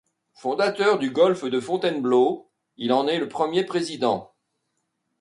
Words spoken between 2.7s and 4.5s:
il en est le premier président.